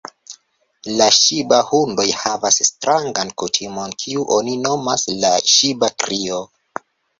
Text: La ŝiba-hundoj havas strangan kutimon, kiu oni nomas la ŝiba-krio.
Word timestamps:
La 1.01 1.09
ŝiba-hundoj 1.17 2.05
havas 2.21 2.57
strangan 2.69 3.33
kutimon, 3.43 3.95
kiu 4.05 4.27
oni 4.39 4.57
nomas 4.65 5.07
la 5.21 5.35
ŝiba-krio. 5.55 6.45